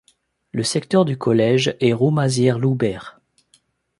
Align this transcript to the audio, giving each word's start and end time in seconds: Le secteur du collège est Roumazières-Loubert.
Le 0.51 0.63
secteur 0.63 1.05
du 1.05 1.15
collège 1.15 1.75
est 1.79 1.93
Roumazières-Loubert. 1.93 3.21